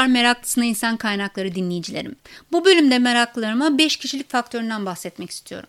[0.00, 2.16] Merhabalar meraklısına insan kaynakları dinleyicilerim.
[2.52, 5.68] Bu bölümde meraklılarıma 5 kişilik faktöründen bahsetmek istiyorum.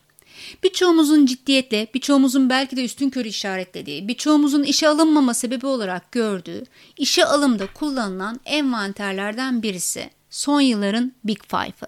[0.63, 6.63] Birçoğumuzun ciddiyetle, birçoğumuzun belki de üstün körü işaretlediği, birçoğumuzun işe alınmama sebebi olarak gördüğü,
[6.97, 10.09] işe alımda kullanılan envanterlerden birisi.
[10.29, 11.87] Son yılların Big Five'ı.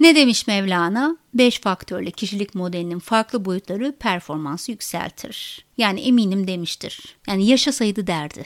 [0.00, 1.16] Ne demiş Mevlana?
[1.34, 5.64] 5 faktörle kişilik modelinin farklı boyutları performansı yükseltir.
[5.78, 7.16] Yani eminim demiştir.
[7.26, 8.44] Yani yaşasaydı derdi.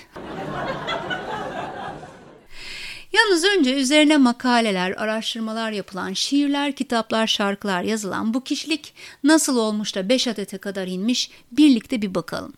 [3.30, 8.95] Yalnız önce üzerine makaleler, araştırmalar yapılan, şiirler, kitaplar, şarkılar yazılan bu kişilik
[9.25, 12.52] nasıl olmuş da 5 adete kadar inmiş birlikte bir bakalım.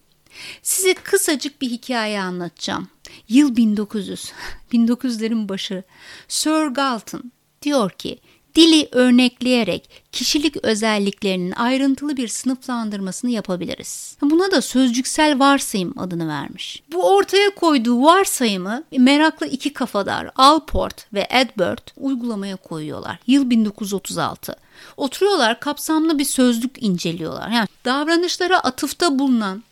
[0.62, 2.88] Size kısacık bir hikaye anlatacağım.
[3.28, 4.32] Yıl 1900,
[4.72, 5.82] 1900'lerin başı.
[6.28, 7.32] Sir Galton
[7.62, 8.18] diyor ki
[8.55, 14.17] dili örnekleyerek kişilik özelliklerinin ayrıntılı bir sınıflandırmasını yapabiliriz.
[14.22, 16.83] Buna da sözcüksel varsayım adını vermiş.
[16.92, 23.19] Bu ortaya koyduğu varsayımı meraklı iki kafadar Alport ve Edward uygulamaya koyuyorlar.
[23.27, 24.56] Yıl 1936.
[24.97, 27.48] Oturuyorlar kapsamlı bir sözlük inceliyorlar.
[27.48, 29.62] Yani davranışlara atıfta bulunan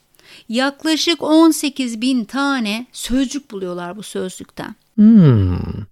[0.48, 4.75] yaklaşık 18 bin tane sözcük buluyorlar bu sözlükten.
[4.94, 5.89] Hmm.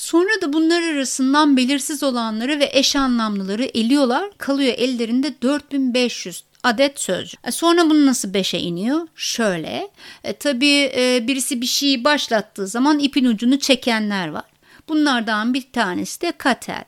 [0.00, 4.30] Sonra da bunlar arasından belirsiz olanları ve eş anlamlıları eliyorlar.
[4.38, 7.40] Kalıyor ellerinde 4500 adet sözcük.
[7.46, 9.08] E sonra bunu nasıl 5'e iniyor?
[9.14, 9.90] Şöyle.
[10.24, 14.44] E, tabii e, birisi bir şeyi başlattığı zaman ipin ucunu çekenler var.
[14.88, 16.84] Bunlardan bir tanesi de Cattell.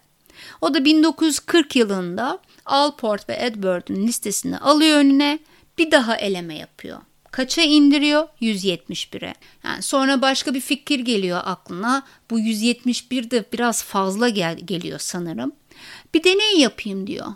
[0.60, 5.38] O da 1940 yılında Alport ve Edward'ın listesini alıyor önüne
[5.78, 6.98] bir daha eleme yapıyor.
[7.32, 8.28] Kaça indiriyor?
[8.40, 9.34] 171'e.
[9.64, 12.06] Yani sonra başka bir fikir geliyor aklına.
[12.30, 15.52] Bu 171 de biraz fazla gel geliyor sanırım.
[16.14, 17.26] Bir deney yapayım diyor.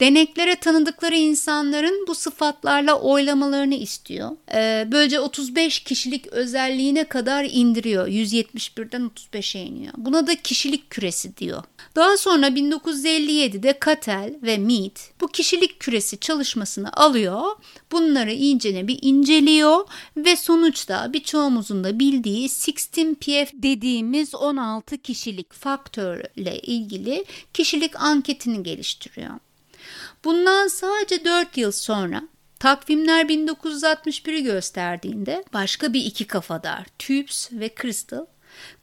[0.00, 4.30] Deneklere tanıdıkları insanların bu sıfatlarla oylamalarını istiyor.
[4.54, 8.06] Ee, böylece 35 kişilik özelliğine kadar indiriyor.
[8.08, 9.94] 171'den 35'e iniyor.
[9.96, 11.62] Buna da kişilik küresi diyor.
[11.96, 17.42] Daha sonra 1957'de Cattell ve Mead bu kişilik küresi çalışmasını alıyor.
[17.92, 27.24] Bunları iyicene bir inceliyor ve sonuçta birçoğumuzun da bildiği 16PF dediğimiz 16 kişilik faktörle ilgili
[27.54, 29.30] kişilik anketini geliştiriyor.
[30.24, 32.22] Bundan sadece 4 yıl sonra
[32.58, 38.26] takvimler 1961'i gösterdiğinde başka bir iki kafadar Tubes ve Crystal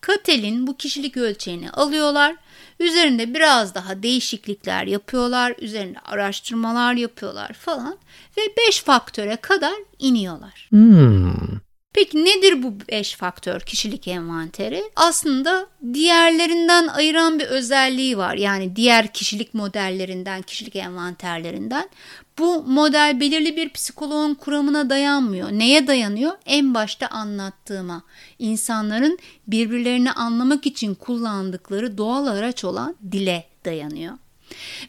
[0.02, 2.36] Katel'in bu kişilik ölçeğini alıyorlar.
[2.80, 5.56] Üzerinde biraz daha değişiklikler yapıyorlar.
[5.60, 7.98] Üzerinde araştırmalar yapıyorlar falan.
[8.38, 10.68] Ve 5 faktöre kadar iniyorlar.
[10.70, 11.67] Hmm.
[11.98, 14.84] Peki nedir bu 5 faktör kişilik envanteri?
[14.96, 18.36] Aslında diğerlerinden ayıran bir özelliği var.
[18.36, 21.90] Yani diğer kişilik modellerinden, kişilik envanterlerinden.
[22.40, 25.52] Bu model belirli bir psikoloğun kuramına dayanmıyor.
[25.52, 26.32] Neye dayanıyor?
[26.46, 28.04] En başta anlattığıma.
[28.40, 34.14] İnsanların birbirlerini anlamak için kullandıkları doğal araç olan dile dayanıyor.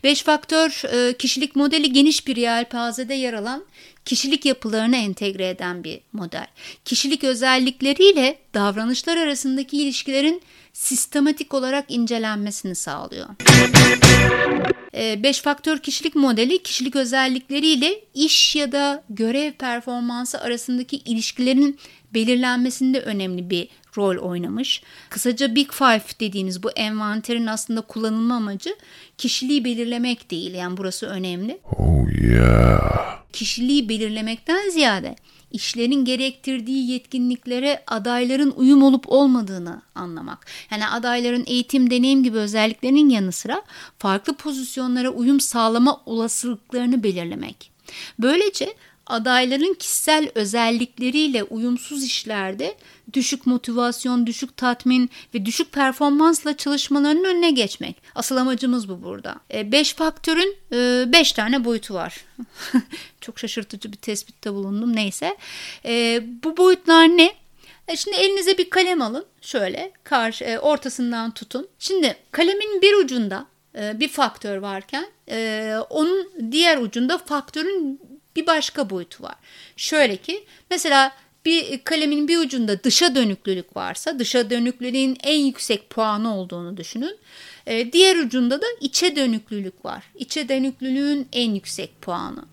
[0.05, 3.65] Beş faktör e, kişilik modeli geniş bir yelpazede yer alan
[4.05, 6.47] kişilik yapılarını entegre eden bir model.
[6.85, 10.43] Kişilik özellikleriyle davranışlar arasındaki ilişkilerin
[10.79, 13.27] sistematik olarak incelenmesini sağlıyor.
[14.95, 21.79] 5 faktör kişilik modeli kişilik özellikleriyle iş ya da görev performansı arasındaki ilişkilerin
[22.15, 24.83] belirlenmesinde önemli bir rol oynamış.
[25.11, 28.77] Kısaca Big Five dediğimiz bu envanterin aslında kullanılma amacı
[29.19, 30.55] kişiliği belirlemek değil.
[30.55, 31.61] Yani burası önemli.
[31.65, 33.19] Oh yeah.
[33.33, 35.17] Kişiliği belirlemekten ziyade
[35.53, 40.47] işlerin gerektirdiği yetkinliklere adayların uyum olup olmadığını anlamak.
[40.71, 43.63] Yani adayların eğitim, deneyim gibi özelliklerinin yanı sıra
[43.99, 47.71] farklı pozisyonlara uyum sağlama olasılıklarını belirlemek.
[48.19, 48.75] Böylece
[49.09, 52.75] adayların kişisel özellikleriyle uyumsuz işlerde
[53.13, 57.97] düşük motivasyon, düşük tatmin ve düşük performansla çalışmalarının önüne geçmek.
[58.15, 59.37] Asıl amacımız bu burada.
[59.73, 60.57] 5 e, faktörün
[61.13, 62.25] 5 e, tane boyutu var.
[63.21, 64.97] Çok şaşırtıcı bir tespitte bulundum.
[64.97, 65.37] Neyse.
[65.85, 67.35] E, bu boyutlar ne?
[67.89, 69.25] E, şimdi elinize bir kalem alın.
[69.41, 71.69] Şöyle karşı e, ortasından tutun.
[71.79, 73.47] Şimdi kalemin bir ucunda
[73.79, 78.01] e, bir faktör varken e, onun diğer ucunda faktörün
[78.39, 79.35] bir başka boyutu var.
[79.77, 81.13] Şöyle ki mesela
[81.45, 87.17] bir kalemin bir ucunda dışa dönüklülük varsa dışa dönüklülüğün en yüksek puanı olduğunu düşünün.
[87.67, 90.05] Ee, diğer ucunda da içe dönüklülük var.
[90.15, 92.45] İçe dönüklülüğün en yüksek puanı.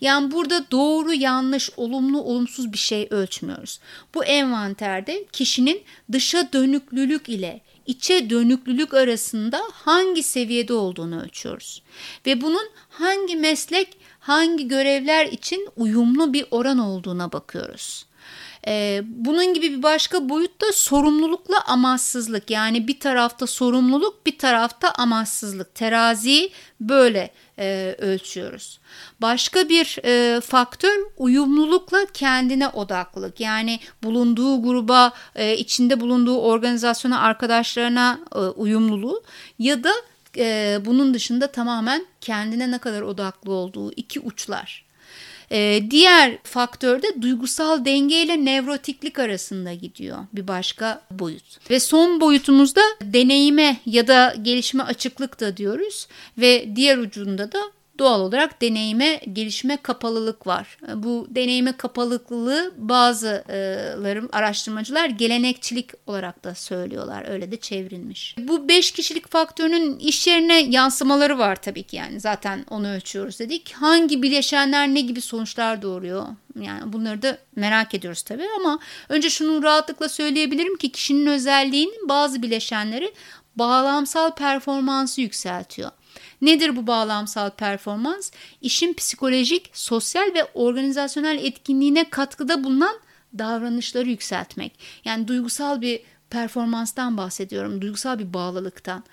[0.00, 3.80] Yani burada doğru, yanlış, olumlu, olumsuz bir şey ölçmüyoruz.
[4.14, 5.82] Bu envanterde kişinin
[6.12, 11.82] dışa dönüklülük ile içe dönüklülük arasında hangi seviyede olduğunu ölçüyoruz.
[12.26, 13.88] Ve bunun hangi meslek
[14.20, 18.06] hangi görevler için uyumlu bir oran olduğuna bakıyoruz.
[18.66, 22.50] E, bunun gibi bir başka boyut da sorumlulukla amaçsızlık.
[22.50, 25.74] Yani bir tarafta sorumluluk bir tarafta amaçsızlık.
[25.74, 28.80] Teraziyi böyle e, ölçüyoruz.
[29.20, 33.40] Başka bir e, faktör uyumlulukla kendine odaklılık.
[33.40, 39.22] Yani bulunduğu gruba, e, içinde bulunduğu organizasyona, arkadaşlarına e, uyumluluğu
[39.58, 39.92] ya da
[40.36, 44.91] e, bunun dışında tamamen kendine ne kadar odaklı olduğu iki uçlar.
[45.52, 51.70] Ee, diğer faktör de duygusal denge ile nevrotiklik arasında gidiyor bir başka boyut.
[51.70, 56.08] Ve son boyutumuzda deneyime ya da gelişme açıklık da diyoruz
[56.38, 57.58] ve diğer ucunda da
[58.02, 60.78] doğal olarak deneyime, gelişme kapalılık var.
[60.94, 67.28] Bu deneyime kapalılığı bazıları araştırmacılar gelenekçilik olarak da söylüyorlar.
[67.28, 68.34] Öyle de çevrilmiş.
[68.38, 73.72] Bu beş kişilik faktörünün iş yerine yansımaları var tabii ki yani zaten onu ölçüyoruz dedik.
[73.72, 76.26] Hangi bileşenler ne gibi sonuçlar doğuruyor?
[76.60, 78.78] Yani bunları da merak ediyoruz tabii ama
[79.08, 83.12] önce şunu rahatlıkla söyleyebilirim ki kişinin özelliğinin bazı bileşenleri
[83.56, 85.90] bağlamsal performansı yükseltiyor.
[86.40, 88.30] Nedir bu bağlamsal performans?
[88.60, 92.96] İşin psikolojik, sosyal ve organizasyonel etkinliğine katkıda bulunan
[93.38, 94.78] davranışları yükseltmek.
[95.04, 96.00] Yani duygusal bir
[96.32, 99.04] performanstan bahsediyorum, duygusal bir bağlılıktan.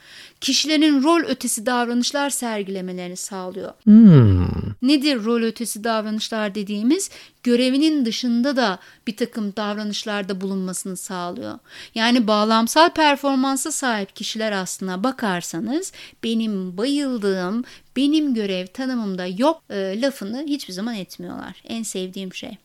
[0.42, 3.74] Kişilerin rol ötesi davranışlar sergilemelerini sağlıyor.
[3.84, 4.48] Hmm.
[4.82, 7.10] Nedir rol ötesi davranışlar dediğimiz?
[7.44, 11.60] Görevinin dışında da bir takım davranışlarda bulunmasını sağlıyor.
[11.96, 15.94] Yani bağlamsal performansa sahip kişiler aslına bakarsanız
[16.24, 17.64] benim bayıldığım,
[17.96, 21.62] benim görev tanımımda yok e, lafını hiçbir zaman etmiyorlar.
[21.68, 22.58] En sevdiğim şey.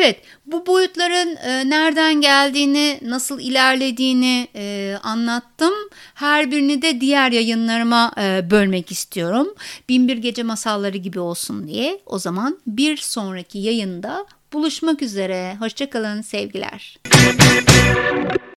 [0.00, 5.72] Evet, bu boyutların e, nereden geldiğini, nasıl ilerlediğini e, anlattım.
[6.14, 9.54] Her birini de diğer yayınlarıma e, bölmek istiyorum.
[9.88, 12.00] Binbir Gece Masalları gibi olsun diye.
[12.06, 15.56] O zaman bir sonraki yayında buluşmak üzere.
[15.60, 16.98] Hoşçakalın sevgiler.